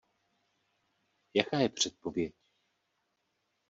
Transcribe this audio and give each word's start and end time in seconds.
Jaká 1.33 1.59
je 1.59 1.69
předpověď? 1.69 2.33